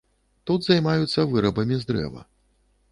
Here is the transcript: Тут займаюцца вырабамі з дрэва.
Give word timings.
Тут 0.49 0.65
займаюцца 0.69 1.27
вырабамі 1.35 1.75
з 1.85 1.91
дрэва. 1.93 2.21